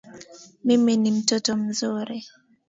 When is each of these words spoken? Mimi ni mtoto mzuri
Mimi 0.63 0.97
ni 0.97 1.11
mtoto 1.11 1.55
mzuri 1.55 2.25